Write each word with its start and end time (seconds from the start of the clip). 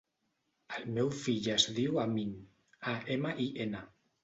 El 0.77 0.87
meu 0.95 1.11
fill 1.17 1.51
es 1.57 1.67
diu 1.77 2.01
Amin: 2.05 2.33
a, 2.95 2.99
ema, 3.19 3.37
i, 3.47 3.49
ena. 3.69 3.87